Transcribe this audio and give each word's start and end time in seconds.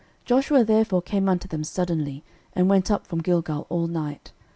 06:010:009 0.21 0.25
Joshua 0.25 0.63
therefore 0.63 1.01
came 1.03 1.29
unto 1.29 1.47
them 1.47 1.63
suddenly, 1.63 2.23
and 2.53 2.67
went 2.67 2.89
up 2.89 3.05
from 3.05 3.21
Gilgal 3.21 3.67
all 3.69 3.85
night. 3.85 4.31